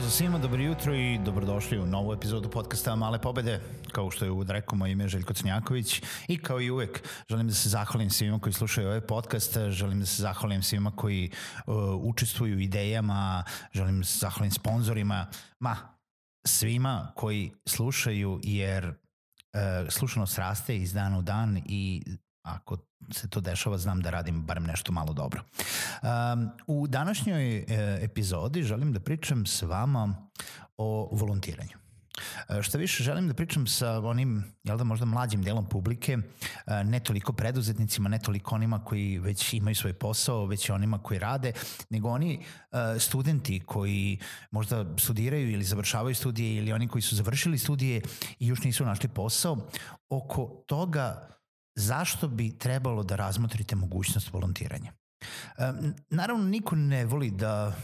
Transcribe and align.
Svima, 0.00 0.38
dobro 0.38 0.62
jutro 0.62 0.94
i 0.94 1.18
dobrodošli 1.18 1.78
u 1.78 1.86
novu 1.86 2.12
epizodu 2.12 2.50
podcasta 2.50 2.96
Male 2.96 3.18
pobede. 3.18 3.60
Kao 3.92 4.10
što 4.10 4.24
je 4.24 4.30
uvod 4.30 4.50
rekao, 4.50 4.76
moje 4.78 4.92
ime 4.92 5.04
je 5.04 5.08
Željko 5.08 5.34
Crnjaković 5.34 6.02
i 6.28 6.38
kao 6.38 6.60
i 6.60 6.70
uvek 6.70 7.08
želim 7.28 7.48
da 7.48 7.54
se 7.54 7.68
zahvalim 7.68 8.10
svima 8.10 8.38
koji 8.38 8.52
slušaju 8.52 8.86
ovaj 8.88 9.00
podcast, 9.00 9.58
želim 9.68 10.00
da 10.00 10.06
se 10.06 10.22
zahvalim 10.22 10.62
svima 10.62 10.96
koji 10.96 11.30
uh, 11.66 11.74
učestvuju 12.02 12.58
idejama, 12.58 13.44
želim 13.72 13.98
da 13.98 14.04
se 14.04 14.18
zahvalim 14.18 14.50
sponsorima, 14.50 15.26
ma 15.60 15.76
svima 16.46 17.12
koji 17.16 17.52
slušaju 17.66 18.40
jer 18.42 18.88
uh, 18.88 18.94
slušanost 19.88 20.38
raste 20.38 20.76
iz 20.76 20.92
dana 20.92 21.18
u 21.18 21.22
dan 21.22 21.62
i 21.66 22.02
ako 22.42 22.76
se 23.10 23.28
to 23.28 23.40
dešava, 23.40 23.78
znam 23.78 24.00
da 24.00 24.10
radim 24.10 24.42
barem 24.42 24.64
nešto 24.64 24.92
malo 24.92 25.12
dobro. 25.12 25.42
Um, 26.02 26.50
u 26.66 26.86
današnjoj 26.86 27.56
e, 27.56 27.64
epizodi 28.02 28.62
želim 28.62 28.92
da 28.92 29.00
pričam 29.00 29.46
s 29.46 29.62
vama 29.62 30.28
o 30.76 31.08
volontiranju. 31.12 31.76
E, 32.48 32.62
šta 32.62 32.78
više, 32.78 33.02
želim 33.02 33.28
da 33.28 33.34
pričam 33.34 33.66
sa 33.66 33.98
onim, 33.98 34.44
jel 34.64 34.78
da 34.78 34.84
možda 34.84 35.06
mlađim 35.06 35.42
delom 35.42 35.68
publike, 35.68 36.18
e, 36.66 36.84
ne 36.84 37.00
toliko 37.00 37.32
preduzetnicima, 37.32 38.08
ne 38.08 38.18
toliko 38.18 38.54
onima 38.54 38.84
koji 38.84 39.18
već 39.18 39.52
imaju 39.52 39.74
svoj 39.74 39.92
posao, 39.92 40.46
već 40.46 40.70
onima 40.70 40.98
koji 40.98 41.18
rade, 41.18 41.52
nego 41.90 42.08
oni 42.08 42.44
studenti 42.98 43.60
koji 43.60 44.18
možda 44.50 44.84
studiraju 44.98 45.50
ili 45.50 45.64
završavaju 45.64 46.14
studije 46.14 46.56
ili 46.56 46.72
oni 46.72 46.88
koji 46.88 47.02
su 47.02 47.16
završili 47.16 47.58
studije 47.58 48.02
i 48.38 48.46
još 48.46 48.64
nisu 48.64 48.84
našli 48.84 49.08
posao, 49.08 49.68
oko 50.08 50.64
toga 50.66 51.28
zašto 51.74 52.28
bi 52.28 52.58
trebalo 52.58 53.02
da 53.02 53.16
razmotrite 53.16 53.76
mogućnost 53.76 54.32
volontiranja? 54.32 54.92
Naravno, 56.10 56.44
niko 56.44 56.76
ne 56.76 57.04
voli 57.04 57.30
da, 57.30 57.76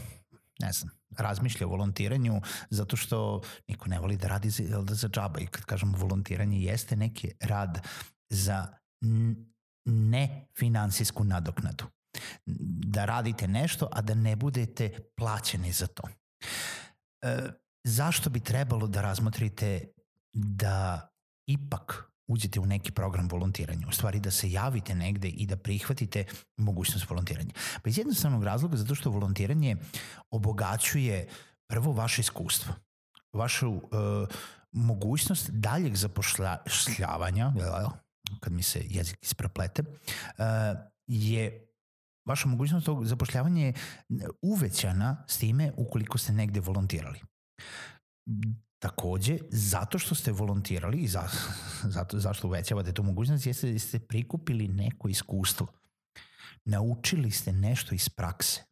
ne 0.61 0.73
znam, 0.73 0.91
razmišlja 1.17 1.67
o 1.67 1.71
volontiranju 1.71 2.41
zato 2.71 2.97
što 2.97 3.43
niko 3.69 3.89
ne 3.89 3.99
voli 3.99 4.17
da 4.17 4.29
radi 4.29 4.51
za, 4.51 4.83
da 4.83 4.95
za 4.95 5.09
džaba 5.09 5.41
i 5.41 5.47
kad 5.47 5.65
kažemo 5.65 5.99
volontiranje 5.99 6.59
jeste 6.59 6.97
neki 6.97 7.33
rad 7.41 7.87
za 8.31 8.67
ne 9.85 10.47
finansijsku 10.59 11.25
nadoknadu. 11.25 11.85
Da 12.87 13.05
radite 13.05 13.49
nešto, 13.49 13.89
a 13.93 14.03
da 14.03 14.15
ne 14.15 14.37
budete 14.37 14.99
plaćeni 15.17 15.73
za 15.73 15.87
to. 15.87 16.03
E, 17.23 17.39
zašto 17.85 18.31
bi 18.31 18.41
trebalo 18.41 18.87
da 18.87 19.03
razmotrite 19.03 19.89
da 20.33 21.09
ipak 21.47 22.13
uđete 22.29 22.61
u 22.61 22.67
neki 22.67 22.93
program 22.93 23.29
volontiranja, 23.29 23.89
u 23.89 23.93
stvari 23.93 24.21
da 24.21 24.31
se 24.31 24.51
javite 24.51 24.95
negde 24.95 25.29
i 25.29 25.47
da 25.47 25.57
prihvatite 25.57 26.25
mogućnost 26.57 27.11
volontiranja. 27.11 27.51
Pa 27.83 27.91
iz 27.91 27.99
jednostavnog 27.99 28.45
razloga 28.45 28.77
zato 28.77 28.95
što 28.95 29.11
volontiranje 29.11 29.77
obogaćuje 30.31 31.29
prvo 31.71 31.93
vaše 31.93 32.21
iskustvo, 32.21 32.75
vašu 33.33 33.71
uh, 33.71 33.81
mogućnost 34.73 35.51
daljeg 35.51 35.97
zapošljavanja, 35.97 37.53
kad 38.41 38.53
mi 38.53 38.63
se 38.63 38.83
jezik 38.89 39.19
ispreplete, 39.23 39.83
uh, 39.83 40.45
je 41.07 41.69
vaša 42.29 42.49
mogućnost 42.49 42.87
tog 42.87 43.07
zapošljavanja 43.07 43.67
je 43.67 43.75
uvećana 44.43 45.25
s 45.29 45.39
time 45.39 45.73
ukoliko 45.77 46.19
ste 46.19 46.33
negde 46.33 46.61
volontirali. 46.61 47.21
Takođe, 48.79 49.39
zato 49.51 49.99
što 49.99 50.15
ste 50.15 50.33
volontirali 50.33 50.99
i 50.99 51.09
za, 51.09 51.23
zato, 51.95 52.19
zašto 52.19 52.47
uvećavate 52.47 52.93
tu 52.93 53.03
mogućnost, 53.03 53.47
jeste 53.47 53.73
da 53.73 53.79
ste 53.79 53.99
prikupili 53.99 54.69
neko 54.69 55.09
iskustvo. 55.09 55.67
Naučili 56.65 57.31
ste 57.31 57.53
nešto 57.53 57.95
iz 57.95 58.09
prakse. 58.09 58.65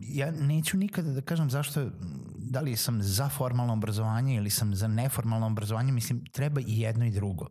Ja 0.00 0.30
neću 0.30 0.76
nikada 0.76 1.12
da 1.12 1.20
kažem 1.20 1.50
zašto, 1.50 1.90
da 2.36 2.60
li 2.60 2.76
sam 2.76 3.02
za 3.02 3.28
formalno 3.28 3.72
obrazovanje 3.72 4.36
ili 4.36 4.50
sam 4.50 4.74
za 4.74 4.88
neformalno 4.88 5.46
obrazovanje, 5.46 5.92
mislim, 5.92 6.24
treba 6.32 6.60
i 6.60 6.80
jedno 6.80 7.06
i 7.06 7.10
drugo. 7.10 7.46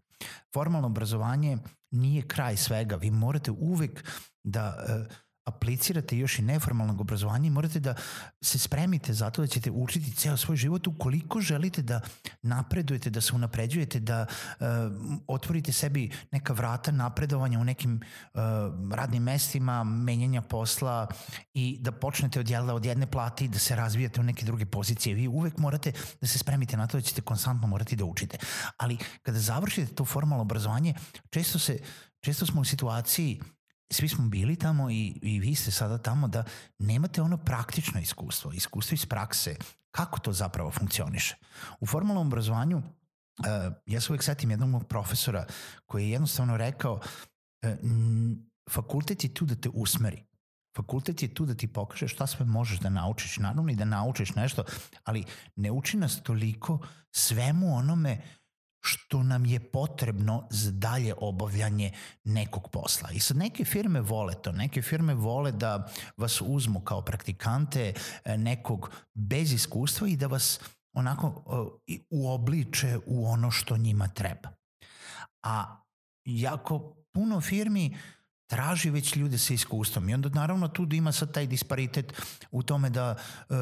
Formalno 0.53 0.87
obrazovanje 0.87 1.57
nije 1.91 2.27
kraj 2.27 2.57
svega, 2.57 2.95
vi 2.95 3.11
morate 3.11 3.51
uvek 3.51 4.03
da 4.43 4.75
uh, 4.77 5.15
aplicirate 5.49 6.17
još 6.17 6.39
i 6.39 6.41
neformalnog 6.41 7.01
obrazovanja 7.01 7.47
i 7.47 7.49
morate 7.49 7.79
da 7.79 7.95
se 8.41 8.59
spremite 8.59 9.13
za 9.13 9.29
to 9.29 9.41
da 9.41 9.47
ćete 9.47 9.71
učiti 9.71 10.15
ceo 10.15 10.37
svoj 10.37 10.57
život 10.57 10.87
ukoliko 10.87 11.41
želite 11.41 11.81
da 11.81 12.01
napredujete, 12.41 13.09
da 13.09 13.21
se 13.21 13.35
unapređujete, 13.35 13.99
da 13.99 14.25
uh, 14.59 14.65
otvorite 15.27 15.71
sebi 15.71 16.11
neka 16.31 16.53
vrata 16.53 16.91
napredovanja 16.91 17.59
u 17.59 17.63
nekim 17.63 18.01
uh, 18.33 18.41
radnim 18.93 19.23
mestima, 19.23 19.83
menjanja 19.83 20.41
posla 20.41 21.07
i 21.53 21.77
da 21.81 21.91
počnete 21.91 22.39
od, 22.39 22.49
jela, 22.49 22.73
od 22.73 22.85
jedne 22.85 23.07
plate 23.07 23.45
i 23.45 23.47
da 23.47 23.59
se 23.59 23.75
razvijate 23.75 24.19
u 24.19 24.23
neke 24.23 24.45
druge 24.45 24.65
pozicije. 24.65 25.15
Vi 25.15 25.27
uvek 25.27 25.57
morate 25.57 25.91
da 26.21 26.27
se 26.27 26.39
spremite 26.39 26.77
na 26.77 26.87
to 26.87 26.97
da 26.97 27.01
ćete 27.01 27.21
konstantno 27.21 27.67
morati 27.67 27.95
da 27.95 28.05
učite. 28.05 28.37
Ali 28.77 28.97
kada 29.21 29.39
završite 29.39 29.95
to 29.95 30.05
formalno 30.05 30.41
obrazovanje, 30.41 30.93
često 31.29 31.59
se 31.59 31.79
često 32.21 32.45
smo 32.45 32.61
u 32.61 32.65
situaciji 32.65 33.41
svi 33.91 34.09
smo 34.09 34.27
bili 34.27 34.55
tamo 34.55 34.89
i, 34.89 35.19
i 35.21 35.39
vi 35.39 35.55
ste 35.55 35.71
sada 35.71 35.97
tamo 35.97 36.27
da 36.27 36.43
nemate 36.79 37.21
ono 37.21 37.37
praktično 37.37 37.99
iskustvo, 37.99 38.51
iskustvo 38.51 38.95
iz 38.95 39.05
prakse, 39.05 39.55
kako 39.91 40.19
to 40.19 40.33
zapravo 40.33 40.71
funkcioniše. 40.71 41.35
U 41.79 41.85
formalnom 41.85 42.27
obrazovanju 42.27 42.77
uh, 42.77 43.73
ja 43.85 44.01
se 44.01 44.11
uvek 44.11 44.23
setim 44.23 44.51
jednog 44.51 44.69
mog 44.69 44.87
profesora 44.87 45.45
koji 45.85 46.03
je 46.03 46.11
jednostavno 46.11 46.57
rekao 46.57 46.93
uh, 46.93 47.69
fakultet 48.71 49.23
je 49.23 49.33
tu 49.33 49.45
da 49.45 49.55
te 49.55 49.69
usmeri. 49.73 50.25
Fakultet 50.77 51.21
je 51.21 51.33
tu 51.33 51.45
da 51.45 51.55
ti 51.55 51.67
pokaže 51.67 52.07
šta 52.07 52.27
sve 52.27 52.45
možeš 52.45 52.79
da 52.79 52.89
naučiš, 52.89 53.37
naravno 53.37 53.71
i 53.71 53.75
da 53.75 53.85
naučiš 53.85 54.35
nešto, 54.35 54.63
ali 55.03 55.23
ne 55.55 55.71
uči 55.71 55.97
nas 55.97 56.23
toliko 56.23 56.79
svemu 57.11 57.75
onome 57.75 58.21
što 58.89 59.23
nam 59.23 59.45
je 59.45 59.59
potrebno 59.59 60.47
za 60.49 60.71
dalje 60.71 61.13
obavljanje 61.17 61.91
nekog 62.23 62.69
posla. 62.71 63.11
I 63.11 63.19
sad 63.19 63.37
neke 63.37 63.65
firme 63.65 64.01
vole 64.01 64.33
to, 64.41 64.51
neke 64.51 64.81
firme 64.81 65.13
vole 65.13 65.51
da 65.51 65.87
vas 66.17 66.41
uzmu 66.41 66.79
kao 66.79 67.01
praktikante 67.01 67.93
e, 68.25 68.37
nekog 68.37 68.91
bez 69.13 69.53
iskustva 69.53 70.07
i 70.07 70.17
da 70.17 70.27
vas 70.27 70.59
onako 70.93 71.43
uobliče 72.09 72.99
u 73.05 73.27
ono 73.27 73.51
što 73.51 73.77
njima 73.77 74.07
treba. 74.07 74.49
A 75.43 75.83
jako 76.25 76.95
puno 77.13 77.41
firmi 77.41 77.91
uh, 77.93 78.18
traži 78.49 78.89
već 78.89 79.15
ljude 79.15 79.37
sa 79.37 79.53
iskustvom 79.53 80.09
i 80.09 80.13
onda 80.13 80.29
naravno 80.29 80.67
tu 80.67 80.85
da 80.85 80.95
ima 80.95 81.11
sad 81.11 81.33
taj 81.33 81.47
disparitet 81.47 82.13
u 82.51 82.63
tome 82.63 82.89
da 82.89 83.15
uh, 83.49 83.55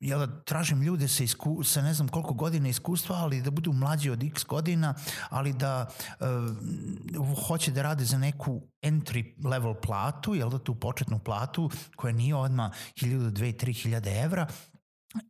ja 0.00 0.18
da 0.18 0.42
tražim 0.44 0.82
ljude 0.82 1.08
sa, 1.08 1.24
isku, 1.24 1.64
sa 1.64 1.82
ne 1.82 1.94
znam 1.94 2.08
koliko 2.08 2.34
godina 2.34 2.68
iskustva, 2.68 3.16
ali 3.16 3.42
da 3.42 3.50
budu 3.50 3.72
mlađi 3.72 4.10
od 4.10 4.22
x 4.22 4.44
godina, 4.44 4.94
ali 5.28 5.52
da 5.52 5.86
uh, 6.20 7.46
hoće 7.46 7.70
da 7.70 7.82
rade 7.82 8.04
za 8.04 8.18
neku 8.18 8.62
entry 8.82 9.48
level 9.48 9.74
platu, 9.74 10.34
jel 10.34 10.50
da 10.50 10.58
tu 10.58 10.74
početnu 10.74 11.18
platu 11.18 11.70
koja 11.96 12.12
nije 12.12 12.34
odma 12.34 12.70
1000, 12.96 13.30
2, 13.30 13.64
3000 13.66 14.24
evra, 14.24 14.46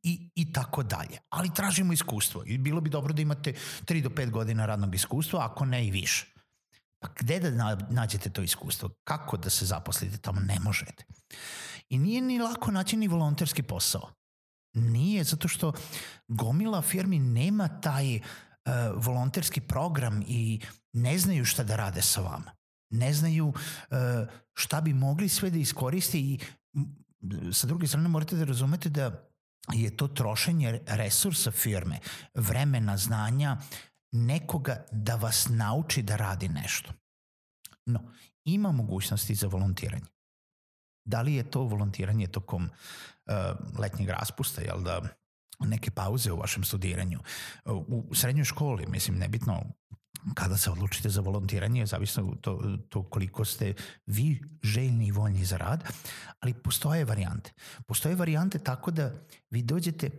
i, 0.03 0.31
i 0.35 0.53
tako 0.53 0.83
dalje. 0.83 1.19
Ali 1.29 1.55
tražimo 1.55 1.93
iskustvo 1.93 2.43
i 2.47 2.59
bilo 2.59 2.81
bi 2.81 2.91
dobro 2.91 3.13
da 3.13 3.23
imate 3.23 3.53
3 3.85 4.03
do 4.03 4.09
5 4.09 4.31
godina 4.31 4.67
radnog 4.67 4.95
iskustva, 4.95 5.45
ako 5.45 5.65
ne 5.65 5.87
i 5.87 5.91
više. 5.91 6.40
Pa 7.01 7.09
gde 7.19 7.41
da 7.41 7.77
nađete 7.91 8.31
to 8.31 8.43
iskustvo? 8.43 8.91
Kako 9.05 9.37
da 9.37 9.51
se 9.51 9.67
zaposlite 9.67 10.19
tamo? 10.19 10.41
Ne 10.41 10.59
možete. 10.61 11.05
I 11.89 11.99
nije 11.99 12.21
ni 12.21 12.39
lako 12.39 12.71
naći 12.71 12.97
ni 12.97 13.09
volonterski 13.09 13.63
posao. 13.63 14.11
Nije, 14.75 15.25
zato 15.25 15.49
što 15.49 15.73
gomila 16.29 16.83
firmi 16.83 17.19
nema 17.19 17.81
taj 17.81 18.17
uh, 18.17 18.23
volonterski 18.95 19.61
program 19.61 20.23
i 20.27 20.61
ne 20.93 21.19
znaju 21.19 21.45
šta 21.45 21.65
da 21.65 21.77
rade 21.77 22.03
sa 22.03 22.21
vama. 22.21 22.53
Ne 22.91 23.13
znaju 23.13 23.49
uh, 23.49 23.55
šta 24.55 24.81
bi 24.81 24.95
mogli 24.95 25.29
sve 25.29 25.51
da 25.51 25.59
iskoriste 25.59 26.19
i 26.19 26.39
sa 27.53 27.67
druge 27.67 27.87
strane 27.87 28.09
morate 28.09 28.37
da 28.37 28.45
razumete 28.45 28.89
da 28.89 29.31
je 29.73 29.97
to 29.97 30.09
trošenje 30.09 30.81
resursa 30.87 31.51
firme, 31.51 31.99
vremena, 32.35 32.97
znanja, 32.97 33.57
nekoga 34.13 34.85
da 34.93 35.15
vas 35.15 35.49
nauči 35.51 36.03
da 36.03 36.17
radi 36.17 36.49
nešto. 36.49 36.93
No, 37.87 38.01
ima 38.45 38.73
mogućnosti 38.73 39.35
za 39.35 39.47
volontiranje. 39.47 40.07
Da 41.05 41.23
li 41.23 41.35
je 41.35 41.51
to 41.51 41.63
volontiranje 41.63 42.27
tokom 42.27 42.65
uh, 42.65 43.79
letnjeg 43.79 44.09
raspusta, 44.09 44.61
jel 44.61 44.83
da 44.83 45.03
neke 45.61 45.91
pauze 45.91 46.33
u 46.33 46.37
vašem 46.37 46.65
studiranju, 46.65 47.21
u 47.67 48.15
srednjoj 48.15 48.45
školi, 48.45 48.87
mislim, 48.87 49.19
nebitno 49.19 49.63
kada 50.35 50.57
se 50.57 50.71
odlučite 50.71 51.09
za 51.09 51.21
volontiranje, 51.21 51.87
zavisno 51.87 52.37
to, 52.41 52.79
to 52.89 53.03
koliko 53.03 53.45
ste 53.45 53.75
vi 54.07 54.43
željni 54.63 55.07
i 55.07 55.13
voljni 55.13 55.45
za 55.45 55.57
rad, 55.57 55.85
ali 56.41 56.55
postoje 56.55 57.05
varijante. 57.05 57.53
Postoje 57.87 58.15
varijante 58.15 58.59
tako 58.59 58.91
da 58.91 59.13
vi 59.51 59.63
dođete 59.63 60.11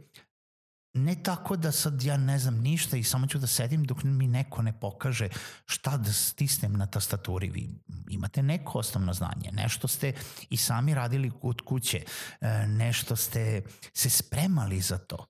ne 0.94 1.24
tako 1.24 1.56
da 1.56 1.72
sad 1.72 2.04
ja 2.04 2.18
ne 2.18 2.40
znam 2.40 2.58
ništa 2.58 2.98
i 2.98 3.04
samo 3.04 3.28
ću 3.28 3.40
da 3.40 3.48
sedim 3.48 3.84
dok 3.84 4.04
mi 4.04 4.28
neko 4.28 4.62
ne 4.62 4.80
pokaže 4.80 5.30
šta 5.66 5.98
da 5.98 6.14
stisnem 6.14 6.74
na 6.74 6.86
tastaturi. 6.86 7.50
Vi 7.50 7.70
imate 8.10 8.44
neko 8.44 8.80
osnovno 8.80 9.14
znanje, 9.14 9.52
nešto 9.52 9.88
ste 9.88 10.14
i 10.50 10.58
sami 10.58 10.94
radili 10.94 11.32
kod 11.42 11.62
kuće, 11.62 12.04
e, 12.42 12.68
nešto 12.68 13.16
ste 13.16 13.62
se 13.94 14.10
spremali 14.10 14.82
za 14.82 14.98
to. 14.98 15.26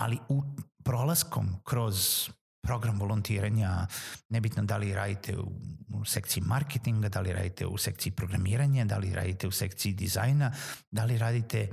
Ali 0.00 0.18
u 0.28 0.42
prolaskom 0.84 1.56
kroz 1.64 2.28
program 2.62 3.00
volontiranja, 3.00 3.86
nebitno 4.28 4.62
da 4.62 4.76
li 4.76 4.94
radite 4.94 5.38
u, 5.38 5.52
u 5.94 6.04
sekciji 6.04 6.42
marketinga, 6.46 7.08
da 7.08 7.20
li 7.20 7.32
radite 7.32 7.66
u 7.66 7.78
sekciji 7.78 8.12
programiranja, 8.12 8.84
da 8.84 8.98
li 8.98 9.14
radite 9.14 9.46
u 9.46 9.50
sekciji 9.50 9.92
dizajna, 9.92 10.52
da 10.90 11.04
li 11.04 11.18
radite 11.18 11.68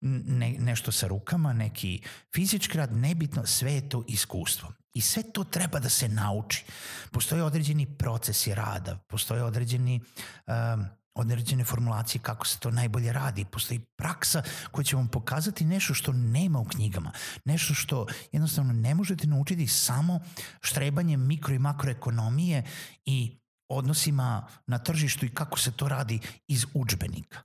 ne, 0.00 0.50
nešto 0.58 0.92
sa 0.92 1.06
rukama, 1.06 1.52
neki 1.52 2.02
fizički 2.34 2.78
rad, 2.78 2.96
nebitno, 2.96 3.46
sve 3.46 3.72
je 3.72 3.88
to 3.88 4.04
iskustvo. 4.08 4.72
I 4.94 5.00
sve 5.00 5.22
to 5.22 5.44
treba 5.44 5.78
da 5.78 5.88
se 5.88 6.08
nauči. 6.08 6.64
Postoje 7.12 7.42
određeni 7.42 7.86
procesi 7.86 8.54
rada, 8.54 8.98
postoje 9.08 9.44
određeni 9.44 10.00
um, 10.46 10.84
određene 11.18 11.64
formulacije 11.64 12.22
kako 12.22 12.46
se 12.46 12.58
to 12.58 12.70
najbolje 12.70 13.12
radi. 13.12 13.44
Postoji 13.44 13.80
praksa 13.80 14.42
koja 14.70 14.84
će 14.84 14.96
vam 14.96 15.08
pokazati 15.08 15.64
nešto 15.64 15.94
što 15.94 16.12
nema 16.12 16.58
u 16.58 16.64
knjigama. 16.64 17.12
Nešto 17.44 17.74
što 17.74 18.06
jednostavno 18.32 18.72
ne 18.72 18.94
možete 18.94 19.26
naučiti 19.26 19.66
samo 19.66 20.20
štrebanjem 20.60 21.26
mikro 21.26 21.54
i 21.54 21.58
makroekonomije 21.58 22.64
i 23.04 23.38
odnosima 23.68 24.46
na 24.66 24.78
tržištu 24.78 25.26
i 25.26 25.34
kako 25.34 25.58
se 25.58 25.72
to 25.72 25.88
radi 25.88 26.20
iz 26.48 26.66
učbenika. 26.74 27.42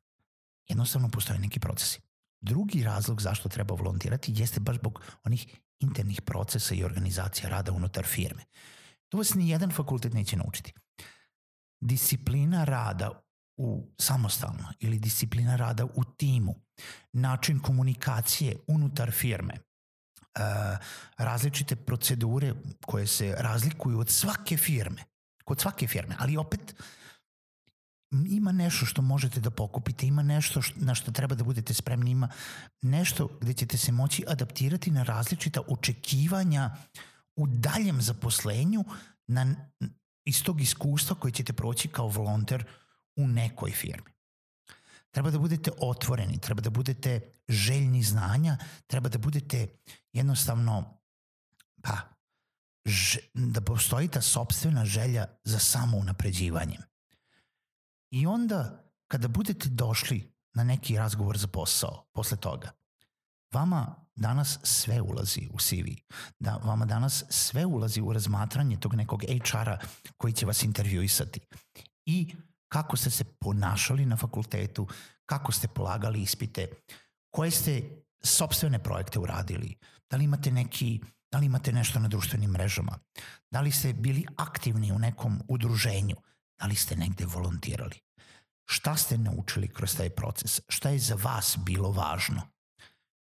Jednostavno 0.70 1.10
postoje 1.10 1.40
neki 1.40 1.60
procesi. 1.60 2.13
Drugi 2.44 2.84
razlog 2.84 3.22
zašto 3.22 3.50
treba 3.50 3.76
volontirati 3.76 4.34
jeste 4.36 4.60
baš 4.60 4.76
zbog 4.76 5.02
onih 5.24 5.60
internih 5.80 6.22
procesa 6.22 6.76
i 6.76 6.84
organizacija 6.84 7.50
rada 7.50 7.72
unutar 7.72 8.06
firme. 8.06 8.44
To 9.10 9.18
vas 9.18 9.34
ni 9.34 9.50
jedan 9.50 9.72
fakultet 9.72 10.14
neće 10.14 10.38
naučiti. 10.38 10.74
Disciplina 11.82 12.64
rada 12.64 13.24
u 13.58 13.94
samostalno 14.00 14.74
ili 14.80 15.00
disciplina 15.00 15.56
rada 15.56 15.86
u 15.86 16.04
timu, 16.04 16.56
način 17.14 17.60
komunikacije 17.60 18.56
unutar 18.68 19.12
firme, 19.12 19.54
uh, 19.54 20.78
različite 21.18 21.76
procedure 21.76 22.54
koje 22.86 23.08
se 23.08 23.36
razlikuju 23.38 24.00
od 24.00 24.10
svake 24.10 24.58
firme, 24.58 25.04
kod 25.46 25.62
svake 25.62 25.88
firme, 25.88 26.16
ali 26.20 26.38
opet 26.38 26.76
ima 28.28 28.52
nešto 28.52 28.86
što 28.86 29.02
možete 29.02 29.40
da 29.40 29.50
pokupite, 29.50 30.08
ima 30.08 30.24
nešto 30.24 30.62
što, 30.62 30.80
na 30.80 30.96
što 30.96 31.12
treba 31.12 31.36
da 31.36 31.44
budete 31.44 31.74
spremni, 31.74 32.12
ima 32.12 32.30
nešto 32.82 33.30
gde 33.42 33.54
ćete 33.54 33.78
se 33.78 33.92
moći 33.92 34.24
adaptirati 34.28 34.92
na 34.92 35.04
različita 35.04 35.62
očekivanja 35.68 36.76
u 37.36 37.48
daljem 37.48 38.02
zaposlenju 38.02 38.84
na, 39.28 39.56
iz 40.26 40.44
tog 40.44 40.62
iskustva 40.62 41.16
koje 41.16 41.32
ćete 41.32 41.54
proći 41.54 41.88
kao 41.88 42.08
volonter 42.08 42.66
u 43.16 43.28
nekoj 43.28 43.72
firmi. 43.72 44.12
Treba 45.12 45.32
da 45.32 45.40
budete 45.40 45.72
otvoreni, 45.78 46.40
treba 46.40 46.62
da 46.62 46.70
budete 46.70 47.22
željni 47.48 48.04
znanja, 48.04 48.58
treba 48.88 49.10
da 49.10 49.18
budete 49.18 49.68
jednostavno, 50.14 50.98
pa, 51.82 51.98
ž, 52.86 53.20
da 53.34 53.62
postoji 53.62 54.08
ta 54.08 54.22
sobstvena 54.22 54.86
želja 54.86 55.26
za 55.44 55.60
samo 55.60 55.98
unapređivanje. 55.98 56.78
I 58.14 58.26
onda, 58.26 58.84
kada 59.08 59.28
budete 59.28 59.70
došli 59.70 60.34
na 60.54 60.64
neki 60.64 60.98
razgovor 60.98 61.38
za 61.38 61.48
posao 61.48 62.06
posle 62.14 62.38
toga, 62.38 62.72
vama 63.54 63.96
danas 64.16 64.60
sve 64.64 65.02
ulazi 65.02 65.50
u 65.54 65.58
CV. 65.60 65.88
Da, 66.40 66.60
vama 66.64 66.86
danas 66.86 67.24
sve 67.30 67.66
ulazi 67.66 68.02
u 68.02 68.14
razmatranje 68.14 68.80
tog 68.80 68.94
nekog 68.96 69.24
HR-a 69.24 69.78
koji 70.18 70.34
će 70.34 70.46
vas 70.46 70.64
intervjuisati. 70.64 71.40
I 72.06 72.36
kako 72.68 72.98
ste 72.98 73.10
se 73.10 73.24
ponašali 73.24 74.06
na 74.06 74.18
fakultetu, 74.18 74.88
kako 75.26 75.52
ste 75.52 75.68
polagali 75.68 76.22
ispite, 76.22 76.68
koje 77.30 77.52
ste 77.52 78.04
sobstvene 78.24 78.84
projekte 78.84 79.20
uradili, 79.20 79.76
da 80.10 80.18
li 80.18 80.24
imate 80.24 80.52
neki 80.52 81.02
da 81.32 81.40
li 81.40 81.46
imate 81.46 81.72
nešto 81.72 82.00
na 82.00 82.08
društvenim 82.08 82.52
mrežama, 82.52 83.00
da 83.52 83.62
li 83.62 83.72
ste 83.72 83.94
bili 83.94 84.26
aktivni 84.38 84.92
u 84.92 85.00
nekom 85.00 85.42
udruženju, 85.48 86.16
da 86.60 86.66
li 86.66 86.76
ste 86.76 86.96
negde 86.96 87.26
volontirali. 87.26 88.00
Šta 88.66 88.96
ste 88.98 89.18
naučili 89.18 89.68
kroz 89.68 89.96
taj 89.96 90.10
proces? 90.10 90.62
Šta 90.70 90.90
je 90.90 91.00
za 91.00 91.16
vas 91.16 91.58
bilo 91.66 91.92
važno? 91.92 92.42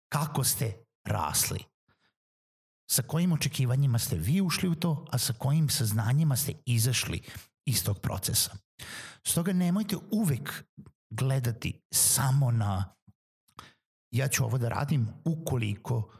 Kako 0.09 0.43
ste 0.43 0.83
rasli? 1.03 1.59
Sa 2.91 3.01
kojim 3.01 3.31
očekivanjima 3.31 3.99
ste 3.99 4.15
vi 4.15 4.41
ušli 4.41 4.69
u 4.69 4.75
to, 4.75 5.05
a 5.11 5.17
sa 5.17 5.33
kojim 5.33 5.69
saznanjima 5.69 6.35
ste 6.35 6.53
izašli 6.65 7.21
iz 7.65 7.83
tog 7.83 7.99
procesa? 7.99 8.51
Stoga 9.27 9.53
nemojte 9.53 9.95
uvek 10.11 10.63
gledati 11.09 11.81
samo 11.93 12.51
na 12.51 12.95
ja 14.11 14.27
ću 14.27 14.45
ovo 14.45 14.57
da 14.57 14.69
radim 14.69 15.07
ukoliko 15.25 16.11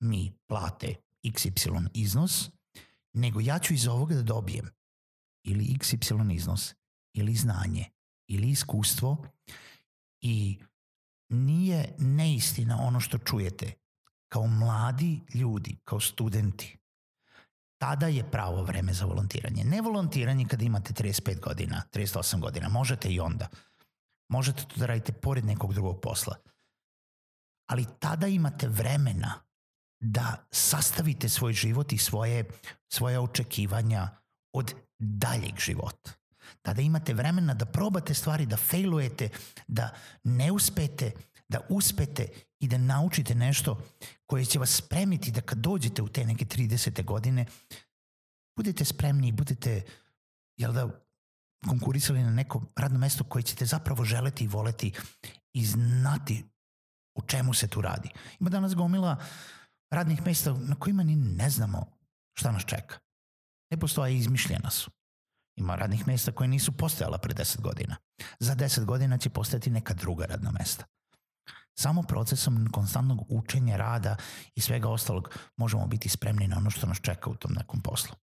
mi 0.00 0.32
plate 0.46 0.94
XY 1.24 1.88
iznos, 1.94 2.50
nego 3.12 3.40
ja 3.40 3.58
ću 3.58 3.74
iz 3.74 3.86
ovoga 3.86 4.14
da 4.14 4.22
dobijem 4.22 4.70
ili 5.48 5.64
XY 5.64 6.34
iznos, 6.34 6.74
ili 7.14 7.34
znanje, 7.34 7.84
ili 8.26 8.50
iskustvo 8.50 9.26
i 10.20 10.58
nije 11.28 11.94
neistina 11.98 12.80
ono 12.80 13.00
što 13.00 13.18
čujete. 13.18 13.72
Kao 14.28 14.46
mladi 14.46 15.20
ljudi, 15.34 15.76
kao 15.84 16.00
studenti, 16.00 16.78
tada 17.78 18.06
je 18.06 18.30
pravo 18.30 18.62
vreme 18.62 18.92
za 18.92 19.04
volontiranje. 19.04 19.64
Ne 19.64 19.82
volontiranje 19.82 20.44
kada 20.48 20.64
imate 20.64 20.92
35 20.92 21.40
godina, 21.40 21.82
38 21.92 22.40
godina, 22.40 22.68
možete 22.68 23.08
i 23.08 23.20
onda. 23.20 23.48
Možete 24.28 24.62
to 24.62 24.74
da 24.76 24.86
radite 24.86 25.12
pored 25.12 25.44
nekog 25.44 25.74
drugog 25.74 26.00
posla. 26.00 26.36
Ali 27.70 27.86
tada 27.98 28.26
imate 28.26 28.68
vremena 28.68 29.34
da 30.00 30.46
sastavite 30.50 31.28
svoj 31.28 31.52
život 31.52 31.92
i 31.92 31.98
svoje, 31.98 32.44
svoje 32.88 33.18
očekivanja 33.18 34.08
od 34.52 34.74
daljeg 34.98 35.58
života. 35.58 36.12
Tada 36.62 36.82
imate 36.82 37.14
vremena 37.14 37.54
da 37.54 37.66
probate 37.66 38.14
stvari, 38.14 38.46
da 38.46 38.56
failujete, 38.56 39.28
da 39.66 39.94
ne 40.24 40.52
uspete, 40.52 41.12
da 41.48 41.60
uspete 41.68 42.28
i 42.60 42.68
da 42.68 42.78
naučite 42.78 43.34
nešto 43.34 43.82
koje 44.26 44.44
će 44.44 44.58
vas 44.58 44.70
spremiti 44.70 45.30
da 45.30 45.40
kad 45.40 45.58
dođete 45.58 46.02
u 46.02 46.08
te 46.08 46.24
neke 46.24 46.44
30. 46.44 47.04
godine, 47.04 47.46
budete 48.56 48.84
spremni 48.84 49.28
i 49.28 49.32
budete, 49.32 49.82
jel 50.56 50.72
da, 50.72 50.88
konkurisali 51.66 52.22
na 52.22 52.30
neko 52.30 52.62
radno 52.76 52.98
mesto 52.98 53.24
koje 53.24 53.42
ćete 53.42 53.66
zapravo 53.66 54.04
želeti 54.04 54.44
i 54.44 54.48
voleti 54.48 54.92
i 55.52 55.66
znati 55.66 56.44
u 57.14 57.22
čemu 57.22 57.54
se 57.54 57.68
tu 57.68 57.80
radi. 57.80 58.10
Ima 58.40 58.50
danas 58.50 58.74
gomila 58.74 59.16
radnih 59.90 60.22
mesta 60.26 60.52
na 60.52 60.74
kojima 60.74 61.02
ni 61.02 61.16
ne 61.16 61.50
znamo 61.50 61.86
šta 62.34 62.52
nas 62.52 62.64
čeka. 62.64 62.98
Ne 63.70 63.76
postoje 63.76 64.16
izmišljena 64.16 64.70
su. 64.70 64.90
Ima 65.56 65.74
radnih 65.74 66.06
mesta 66.06 66.32
koje 66.32 66.48
nisu 66.48 66.72
postojala 66.72 67.18
pre 67.18 67.34
10 67.34 67.60
godina. 67.60 67.96
Za 68.40 68.54
10 68.54 68.84
godina 68.84 69.18
će 69.18 69.30
postojati 69.30 69.70
neka 69.70 69.94
druga 69.94 70.24
radna 70.24 70.50
mesta. 70.50 70.84
Samo 71.78 72.02
procesom 72.02 72.68
konstantnog 72.72 73.26
učenja, 73.28 73.76
rada 73.76 74.16
i 74.54 74.60
svega 74.60 74.88
ostalog 74.88 75.38
možemo 75.56 75.86
biti 75.86 76.08
spremni 76.08 76.48
na 76.48 76.56
ono 76.56 76.70
što 76.70 76.86
nas 76.86 77.00
čeka 77.00 77.30
u 77.30 77.34
tom 77.34 77.52
nekom 77.52 77.80
poslu. 77.80 78.16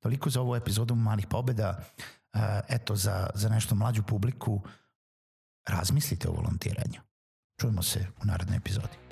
Toliko 0.00 0.30
za 0.30 0.40
ovu 0.40 0.56
epizodu 0.56 0.94
Malih 0.94 1.26
pobeda. 1.26 1.84
Eto, 2.68 2.96
za, 2.96 3.30
za 3.34 3.48
nešto 3.48 3.74
mlađu 3.74 4.02
publiku 4.02 4.62
razmislite 5.68 6.28
o 6.28 6.32
volontiranju. 6.32 7.00
Čujemo 7.60 7.82
se 7.82 8.06
u 8.22 8.26
narednoj 8.26 8.56
epizodi. 8.56 9.05